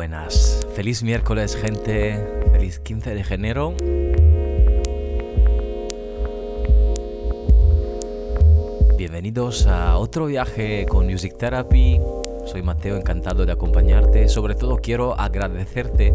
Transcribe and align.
Buenas. 0.00 0.66
Feliz 0.74 1.02
miércoles, 1.02 1.54
gente. 1.54 2.26
Feliz 2.52 2.78
15 2.78 3.14
de 3.14 3.20
enero. 3.34 3.74
Bienvenidos 8.96 9.66
a 9.66 9.98
otro 9.98 10.24
viaje 10.24 10.86
con 10.88 11.04
Music 11.04 11.36
Therapy. 11.36 12.00
Soy 12.46 12.62
Mateo, 12.62 12.96
encantado 12.96 13.44
de 13.44 13.52
acompañarte. 13.52 14.26
Sobre 14.30 14.54
todo 14.54 14.78
quiero 14.78 15.20
agradecerte 15.20 16.14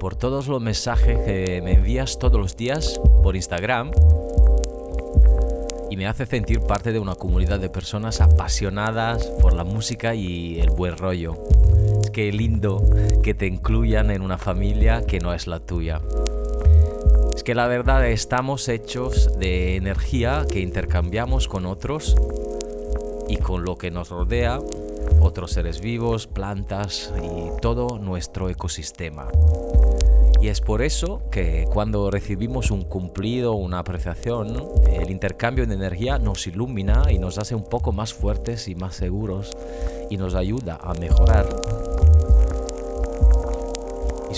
por 0.00 0.16
todos 0.16 0.48
los 0.48 0.62
mensajes 0.62 1.18
que 1.26 1.60
me 1.62 1.74
envías 1.74 2.18
todos 2.18 2.40
los 2.40 2.56
días 2.56 2.98
por 3.22 3.36
Instagram 3.36 3.90
y 5.90 5.96
me 5.98 6.06
hace 6.06 6.24
sentir 6.24 6.62
parte 6.62 6.92
de 6.92 7.00
una 7.00 7.16
comunidad 7.16 7.60
de 7.60 7.68
personas 7.68 8.22
apasionadas 8.22 9.26
por 9.42 9.52
la 9.52 9.64
música 9.64 10.14
y 10.14 10.58
el 10.58 10.70
buen 10.70 10.96
rollo. 10.96 11.36
Que 12.18 12.32
lindo 12.32 12.82
que 13.22 13.32
te 13.32 13.46
incluyan 13.46 14.10
en 14.10 14.22
una 14.22 14.38
familia 14.38 15.06
que 15.06 15.20
no 15.20 15.32
es 15.32 15.46
la 15.46 15.60
tuya. 15.60 16.00
Es 17.32 17.44
que 17.44 17.54
la 17.54 17.68
verdad 17.68 18.08
estamos 18.08 18.68
hechos 18.68 19.38
de 19.38 19.76
energía 19.76 20.44
que 20.50 20.58
intercambiamos 20.58 21.46
con 21.46 21.64
otros 21.64 22.16
y 23.28 23.36
con 23.36 23.62
lo 23.62 23.78
que 23.78 23.92
nos 23.92 24.08
rodea, 24.08 24.58
otros 25.20 25.52
seres 25.52 25.80
vivos, 25.80 26.26
plantas 26.26 27.14
y 27.22 27.60
todo 27.60 28.00
nuestro 28.00 28.50
ecosistema. 28.50 29.28
Y 30.40 30.48
es 30.48 30.60
por 30.60 30.82
eso 30.82 31.22
que 31.30 31.66
cuando 31.72 32.10
recibimos 32.10 32.72
un 32.72 32.82
cumplido, 32.82 33.52
una 33.52 33.78
apreciación, 33.78 34.60
el 34.92 35.10
intercambio 35.10 35.68
de 35.68 35.74
energía 35.74 36.18
nos 36.18 36.48
ilumina 36.48 37.12
y 37.12 37.20
nos 37.20 37.38
hace 37.38 37.54
un 37.54 37.68
poco 37.68 37.92
más 37.92 38.12
fuertes 38.12 38.66
y 38.66 38.74
más 38.74 38.96
seguros 38.96 39.56
y 40.10 40.16
nos 40.16 40.34
ayuda 40.34 40.80
a 40.82 40.94
mejorar. 40.94 41.46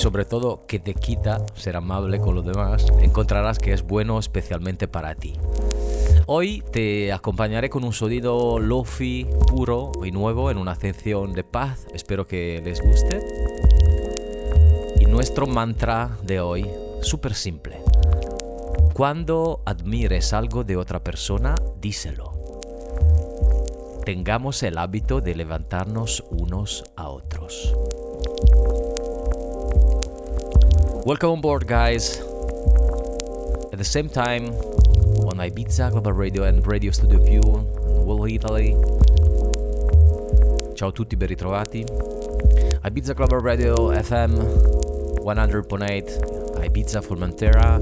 Y 0.01 0.03
sobre 0.03 0.25
todo 0.25 0.63
que 0.67 0.79
te 0.79 0.95
quita 0.95 1.45
ser 1.53 1.77
amable 1.77 2.21
con 2.21 2.35
los 2.35 2.47
demás, 2.47 2.87
encontrarás 3.03 3.59
que 3.59 3.75
es 3.75 3.83
bueno 3.83 4.19
especialmente 4.19 4.89
para 4.89 5.15
ti. 5.15 5.35
Hoy 6.25 6.65
te 6.73 7.13
acompañaré 7.13 7.69
con 7.69 7.85
un 7.85 7.93
sonido 7.93 8.59
lofi 8.59 9.27
puro 9.47 9.93
y 10.03 10.11
nuevo 10.11 10.51
en 10.51 10.57
una 10.57 10.73
ascensión 10.73 11.35
de 11.35 11.45
paz. 11.45 11.87
Espero 11.93 12.27
que 12.27 12.63
les 12.65 12.81
guste. 12.81 13.21
Nuestro 15.07 15.47
mantra 15.47 16.17
de 16.23 16.41
hoy, 16.41 16.67
súper 17.03 17.35
simple. 17.35 17.83
Cuando 18.95 19.61
admires 19.67 20.33
algo 20.33 20.65
de 20.65 20.79
otra 20.79 21.05
persona, 21.05 21.55
díselo. 21.79 22.33
Tengamos 24.07 24.63
el 24.63 24.79
hábito 24.79 25.21
de 25.21 25.35
levantarnos 25.35 26.25
unos 26.31 26.85
a 26.97 27.11
otros. 27.11 27.75
Welcome 31.07 31.31
on 31.31 31.41
board, 31.41 31.67
guys. 31.67 32.19
At 33.73 33.79
the 33.79 33.85
same 33.85 34.11
time, 34.11 34.49
on 35.25 35.39
Ibiza 35.39 35.91
Global 35.91 36.13
Radio 36.13 36.45
and 36.45 36.67
Radio 36.67 36.91
Studio 36.91 37.19
View 37.25 37.41
in 37.41 38.05
Wall 38.05 38.27
Italy. 38.27 38.77
Ciao 40.75 40.89
a 40.89 40.93
tutti, 40.93 41.17
ben 41.17 41.29
ritrovati. 41.29 41.85
Ibiza 42.85 43.15
Global 43.15 43.41
Radio 43.41 43.91
FM 43.91 44.37
100.8 45.25 46.65
Ibiza 46.67 47.01
Formentera, 47.01 47.79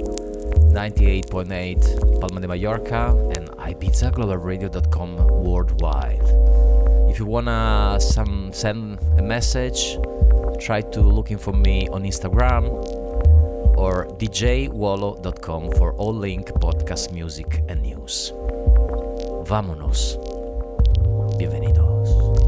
98.8 0.72 2.20
Palma 2.20 2.38
de 2.38 2.46
Mallorca, 2.46 3.08
and 3.36 3.50
IbizaGlobalRadio.com 3.58 5.16
worldwide. 5.42 6.22
If 7.10 7.18
you 7.18 7.26
wanna 7.26 7.98
some, 7.98 8.52
send 8.52 9.00
a 9.18 9.22
message, 9.22 9.98
try 10.60 10.82
to 10.82 11.00
looking 11.00 11.38
for 11.38 11.52
me 11.52 11.88
on 11.88 12.04
Instagram 12.04 12.97
or 13.78 14.06
djwallo.com 14.18 15.70
for 15.78 15.94
all 15.94 16.12
link, 16.12 16.50
podcast, 16.58 17.12
music 17.12 17.62
and 17.68 17.80
news. 17.80 18.32
Vámonos. 19.46 20.18
Bienvenido. 21.38 22.47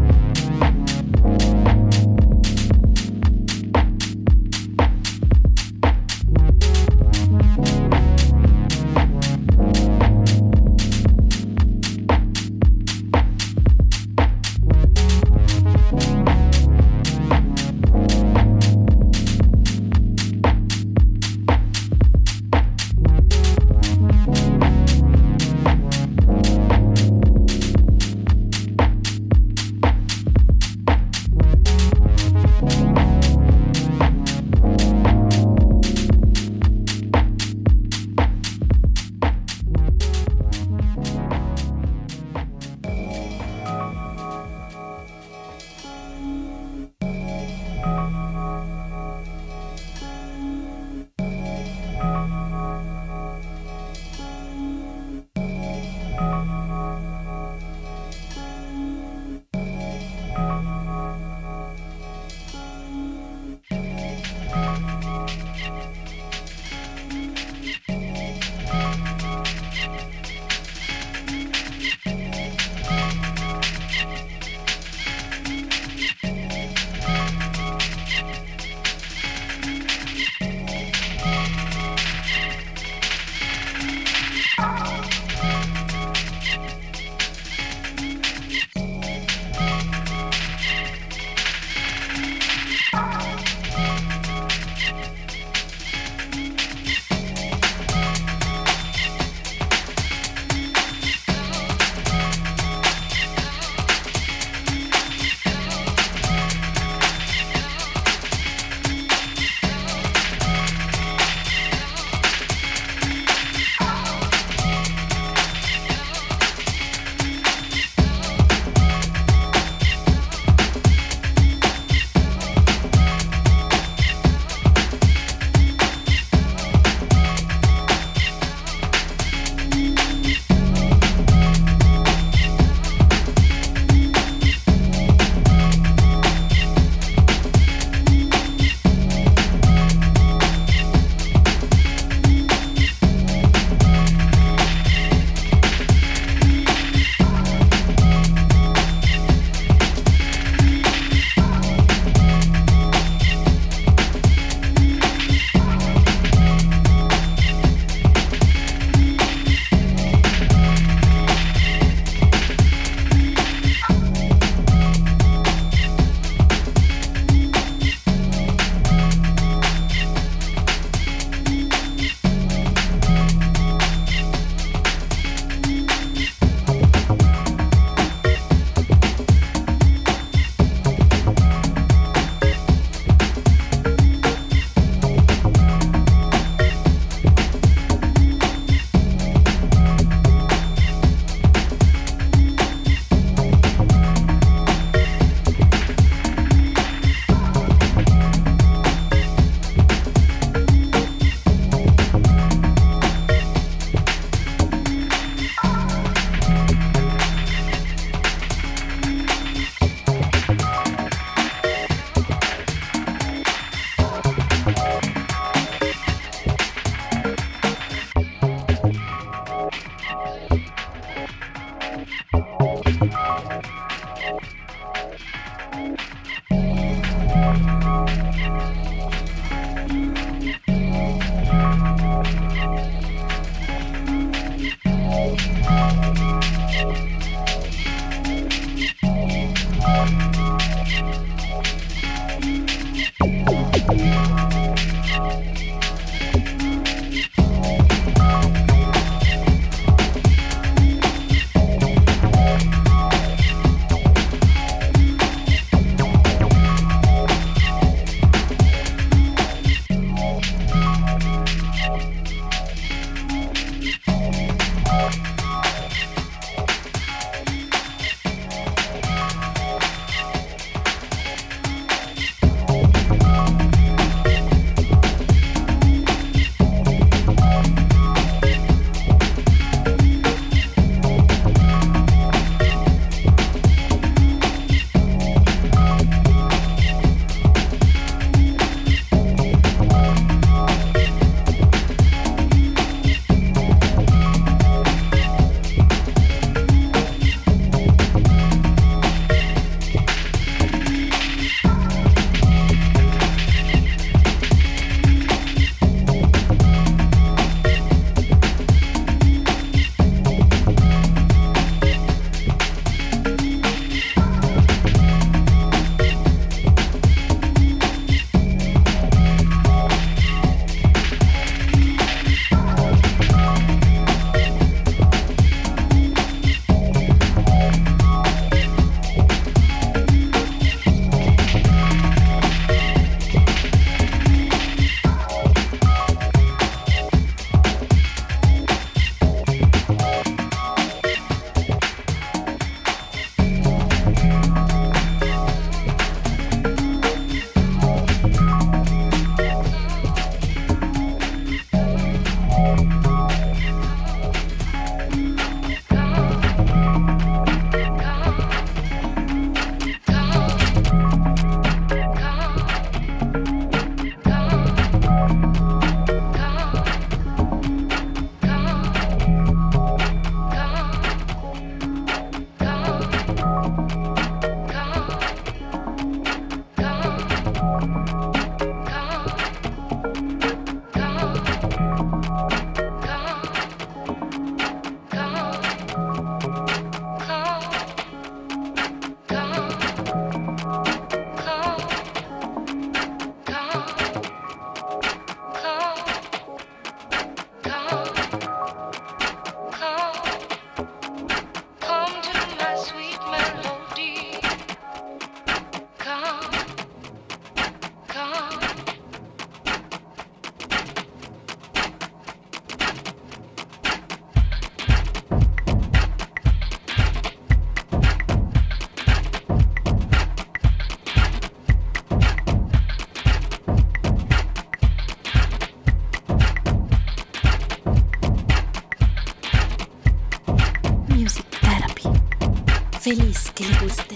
Feliz 433.61 434.10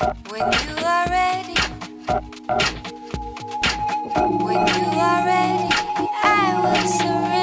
When 0.00 0.38
you 0.38 0.76
are 0.86 1.06
ready, 1.10 1.54
I 6.22 6.60
will 6.62 6.88
surrender. 6.88 7.37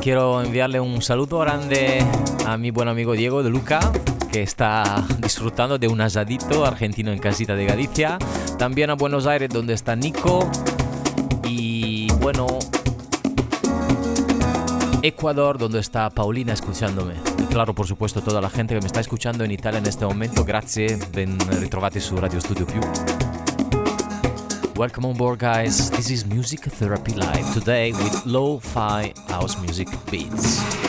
Quiero 0.00 0.42
enviarle 0.42 0.80
un 0.80 1.02
saludo 1.02 1.38
grande 1.38 2.04
a 2.46 2.56
mi 2.56 2.70
buen 2.70 2.88
amigo 2.88 3.12
Diego 3.12 3.42
de 3.42 3.50
Luca, 3.50 3.80
que 4.30 4.42
está 4.42 5.04
disfrutando 5.18 5.78
de 5.78 5.88
un 5.88 6.00
asadito 6.00 6.64
argentino 6.64 7.12
en 7.12 7.18
casita 7.18 7.54
de 7.54 7.64
Galicia. 7.64 8.18
También 8.58 8.90
a 8.90 8.94
Buenos 8.94 9.26
Aires, 9.26 9.48
donde 9.50 9.74
está 9.74 9.96
Nico. 9.96 10.48
Y 11.44 12.12
bueno, 12.20 12.46
Ecuador, 15.02 15.58
donde 15.58 15.80
está 15.80 16.08
Paulina 16.10 16.52
escuchándome. 16.52 17.14
Y 17.38 17.42
claro, 17.44 17.74
por 17.74 17.86
supuesto, 17.86 18.22
toda 18.22 18.40
la 18.40 18.50
gente 18.50 18.74
que 18.74 18.80
me 18.80 18.86
está 18.86 19.00
escuchando 19.00 19.44
en 19.44 19.50
Italia 19.50 19.78
en 19.78 19.86
este 19.86 20.06
momento, 20.06 20.44
grazie, 20.44 20.98
ben 21.12 21.38
ritrovati 21.60 22.00
su 22.00 22.16
Radio 22.16 22.40
Studio 22.40 22.66
Più. 22.66 23.21
Welcome 24.76 25.04
on 25.04 25.16
board, 25.18 25.40
guys. 25.40 25.90
This 25.90 26.10
is 26.10 26.24
Music 26.24 26.60
Therapy 26.60 27.12
Live 27.12 27.52
today 27.52 27.92
with 27.92 28.24
lo 28.24 28.58
fi 28.58 29.12
house 29.28 29.60
music 29.60 29.88
beats. 30.10 30.81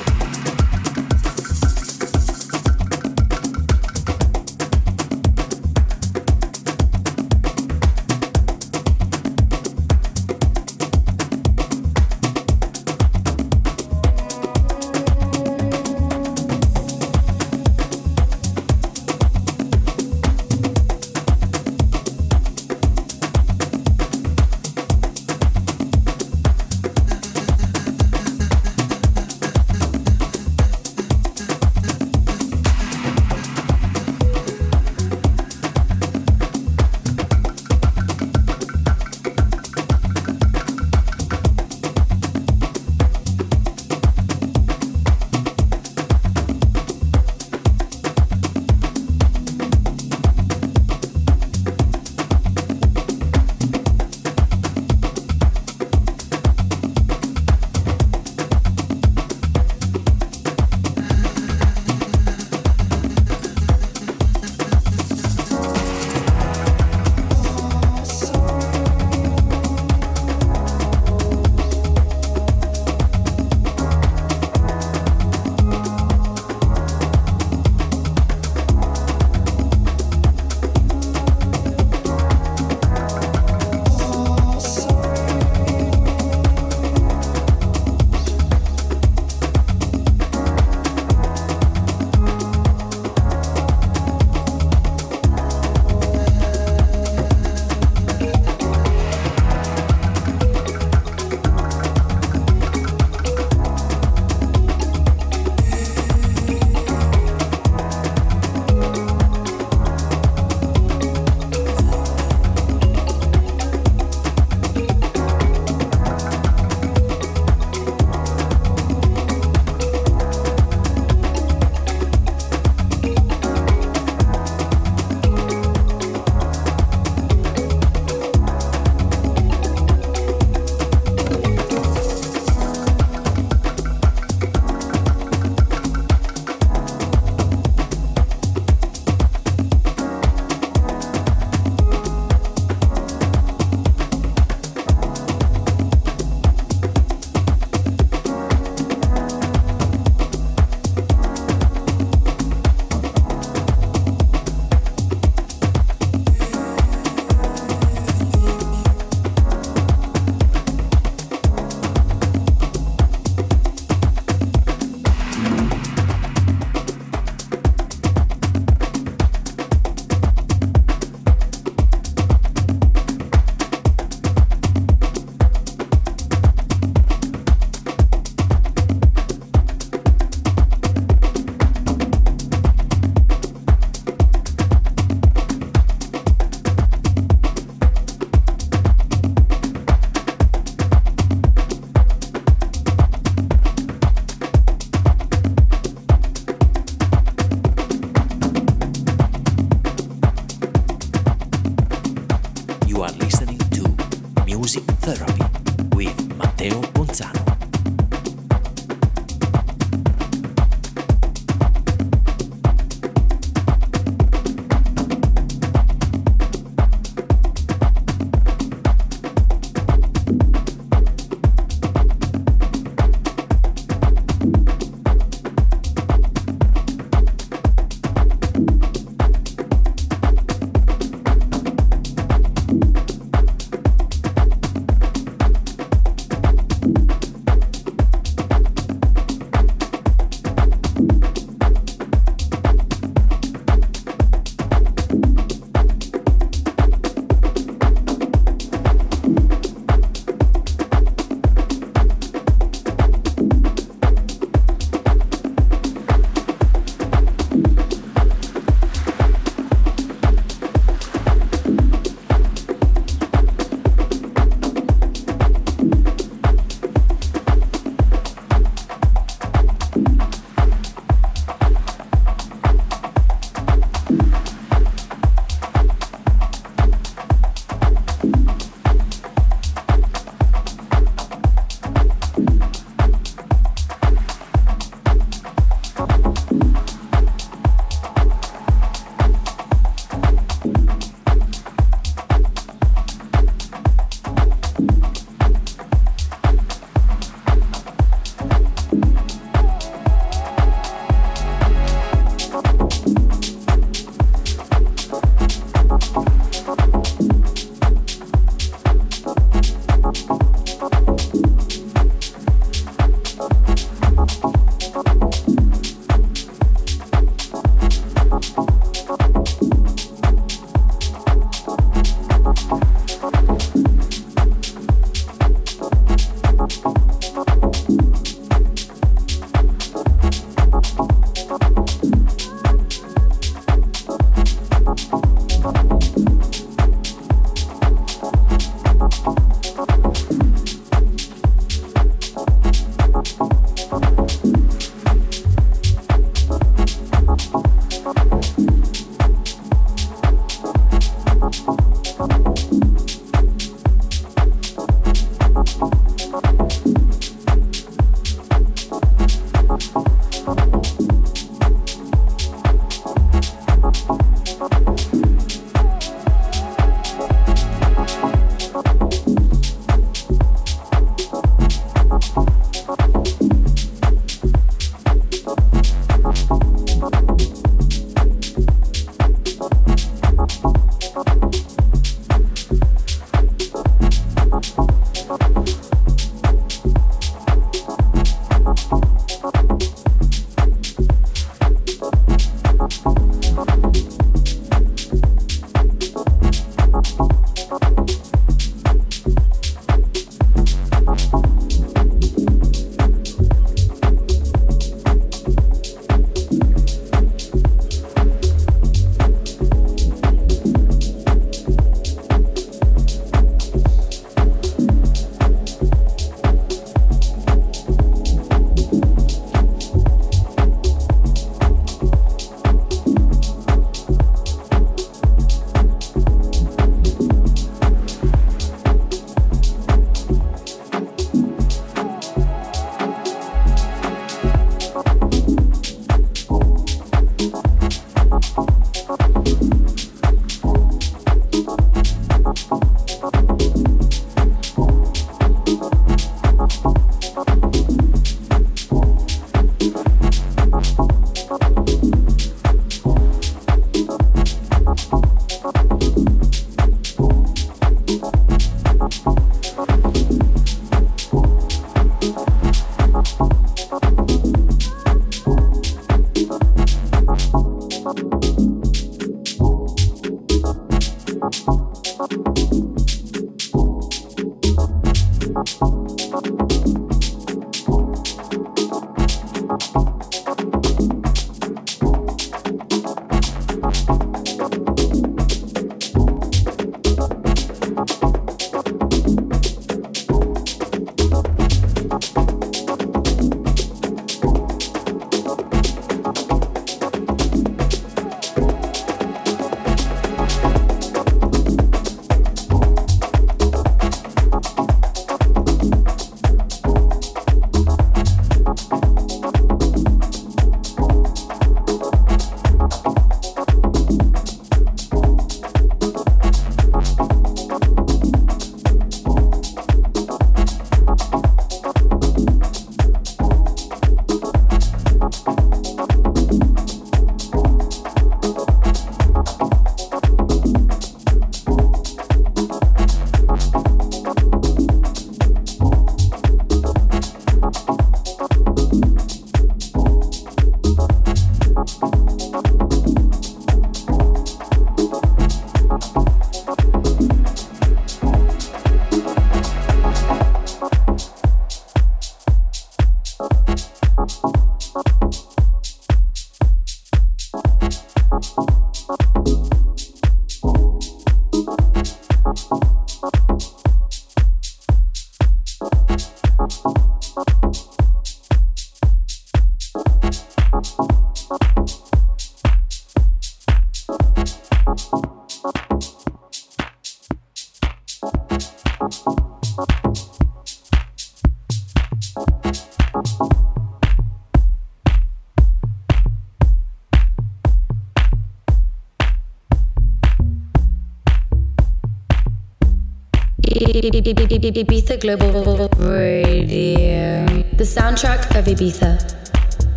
Ibiza 593.84 595.18
Global 595.20 595.90
Radio. 596.00 597.46
The 597.76 597.84
soundtrack 597.84 598.56
of 598.58 598.66
Ibiza. 598.66 599.43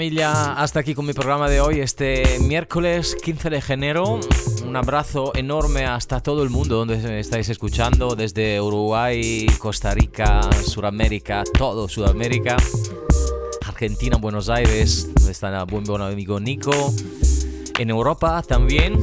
Hasta 0.00 0.78
aquí 0.78 0.94
con 0.94 1.06
mi 1.06 1.12
programa 1.12 1.50
de 1.50 1.60
hoy, 1.60 1.80
este 1.80 2.38
miércoles 2.38 3.16
15 3.20 3.50
de 3.50 3.62
enero. 3.68 4.20
Un 4.64 4.76
abrazo 4.76 5.32
enorme 5.34 5.86
hasta 5.86 6.20
todo 6.20 6.44
el 6.44 6.50
mundo 6.50 6.76
donde 6.76 7.18
estáis 7.18 7.48
escuchando, 7.48 8.14
desde 8.14 8.60
Uruguay, 8.60 9.46
Costa 9.58 9.92
Rica, 9.94 10.40
Sudamérica, 10.64 11.42
todo 11.42 11.88
Sudamérica, 11.88 12.56
Argentina, 13.66 14.18
Buenos 14.18 14.48
Aires, 14.48 15.12
donde 15.14 15.32
está 15.32 15.64
buen, 15.64 15.82
buen 15.82 16.00
amigo 16.00 16.38
Nico, 16.38 16.94
en 17.76 17.90
Europa 17.90 18.40
también. 18.42 19.02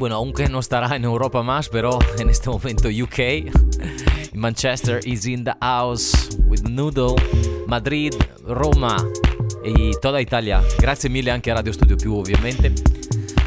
Bueno, 0.00 0.16
aunque 0.16 0.48
no 0.48 0.58
estará 0.58 0.96
en 0.96 1.04
Europa 1.04 1.44
más, 1.44 1.68
pero 1.68 2.00
en 2.18 2.30
este 2.30 2.50
momento 2.50 2.88
UK. 2.88 4.34
Manchester 4.34 5.00
is 5.04 5.26
in 5.26 5.44
the 5.44 5.54
house 5.60 6.30
with 6.46 6.62
Noodle. 6.62 7.14
Madrid, 7.68 8.12
Roma, 8.44 8.96
e 9.62 9.96
toda 10.00 10.20
Italia. 10.20 10.62
Grazie 10.78 11.08
mille 11.08 11.30
anche 11.30 11.50
a 11.50 11.54
Radio 11.54 11.72
Studio 11.72 11.96
Più 11.96 12.14
ovviamente. 12.14 12.72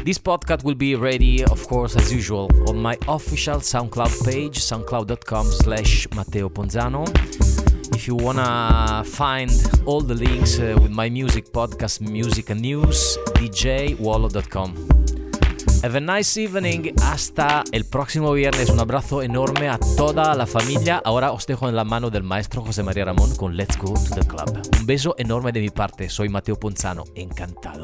This 0.04 0.18
podcast 0.20 0.64
will 0.64 0.76
be 0.76 0.94
ready, 0.94 1.42
of 1.42 1.66
course, 1.66 1.96
as 1.96 2.12
usual, 2.12 2.46
on 2.66 2.76
my 2.76 2.96
official 3.06 3.60
SoundCloud 3.60 4.22
page, 4.22 4.60
soundcloud.com 4.60 5.46
slash 5.46 6.06
Matteo 6.14 6.50
Ponzano. 6.50 7.04
If 7.94 8.06
you 8.06 8.16
wanna 8.16 9.02
find 9.04 9.50
all 9.86 10.02
the 10.02 10.14
links 10.14 10.58
uh, 10.58 10.76
with 10.78 10.90
my 10.90 11.08
music 11.08 11.50
podcast, 11.50 12.02
music 12.02 12.50
and 12.50 12.60
news, 12.60 13.16
djwallo.com. 13.34 14.93
Have 15.84 15.98
a 15.98 16.00
nice 16.00 16.40
evening. 16.40 16.94
Hasta 17.02 17.62
el 17.70 17.84
próximo 17.84 18.32
viernes. 18.32 18.70
Un 18.70 18.80
abrazo 18.80 19.22
enorme 19.22 19.68
a 19.68 19.78
toda 19.98 20.34
la 20.34 20.46
familia. 20.46 21.02
Ahora 21.04 21.30
os 21.32 21.46
dejo 21.46 21.68
en 21.68 21.76
la 21.76 21.84
mano 21.84 22.08
del 22.08 22.22
maestro 22.22 22.62
José 22.62 22.82
María 22.82 23.04
Ramón 23.04 23.36
con 23.36 23.54
Let's 23.54 23.76
Go 23.76 23.92
to 23.92 24.14
the 24.14 24.26
Club. 24.26 24.62
Un 24.80 24.86
beso 24.86 25.14
enorme 25.18 25.52
de 25.52 25.60
mi 25.60 25.68
parte. 25.68 26.08
Soy 26.08 26.30
Mateo 26.30 26.58
Ponzano. 26.58 27.04
Encantado. 27.14 27.82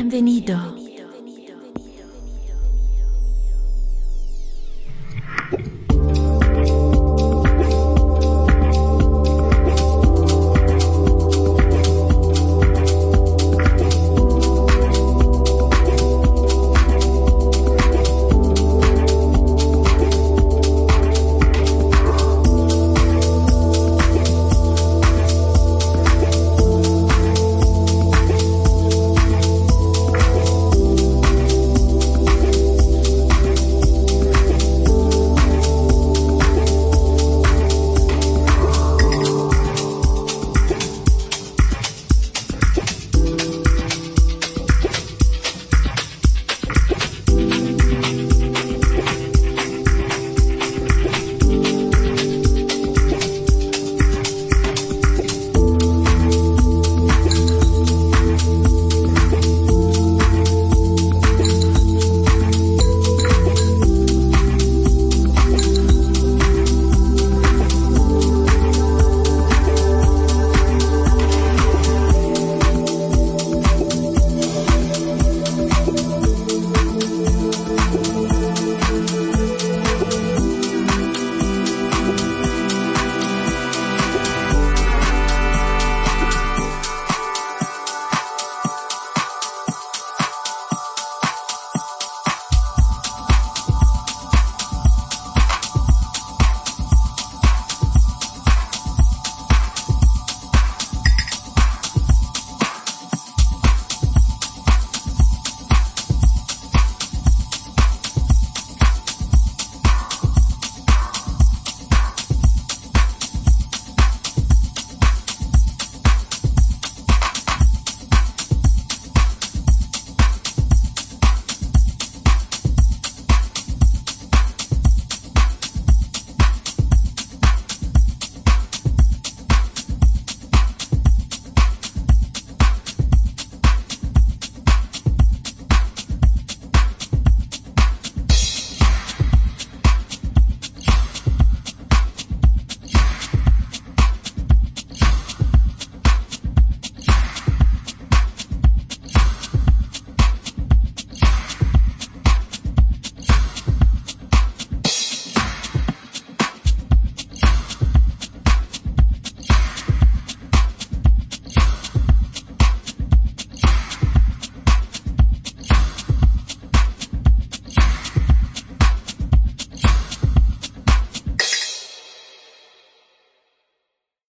Bienvenido 0.00 0.79